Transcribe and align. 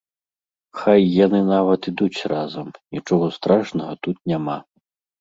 Хай 0.79 1.01
яны 1.25 1.41
нават 1.53 1.79
ідуць 1.93 2.25
разам, 2.33 2.67
нічога 2.97 3.31
страшнага 3.39 3.93
тут 4.07 4.17
няма. 4.37 4.63